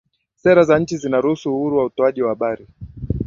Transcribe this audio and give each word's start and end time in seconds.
sera 0.41 0.63
za 0.63 0.79
nchi 0.79 0.97
zinaruhusu 0.97 1.55
uhuru 1.55 1.77
wa 1.77 1.85
utoaji 1.85 2.21
wa 2.21 2.29
habari 2.29 2.67